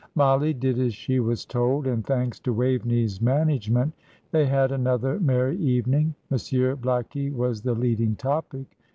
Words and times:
Mollie 0.15 0.55
did 0.55 0.79
as 0.79 0.95
she 0.95 1.19
was 1.19 1.45
told; 1.45 1.85
and, 1.85 2.03
thanks 2.03 2.39
to 2.39 2.51
Waveney's 2.53 3.21
management, 3.21 3.93
they 4.31 4.47
had 4.47 4.71
another 4.71 5.19
merry 5.19 5.57
evening. 5.57 6.15
Monsieur 6.31 6.75
Blackie 6.75 7.31
was 7.31 7.61
the 7.61 7.75
leading 7.75 8.15
topic. 8.15 8.65